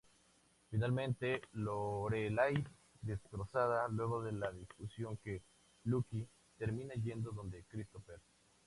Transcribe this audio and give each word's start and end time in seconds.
Finalmente, 0.71 1.41
Lorelai, 1.51 2.55
destrozada 3.03 3.87
luego 3.87 4.23
de 4.23 4.31
la 4.31 4.51
discusión 4.51 5.15
con 5.17 5.39
Luke, 5.83 6.25
termina 6.57 6.95
yendo 6.95 7.29
donde 7.31 7.63
Christopher. 7.69 8.19